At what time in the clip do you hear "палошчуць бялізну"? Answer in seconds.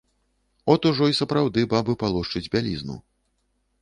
2.05-2.95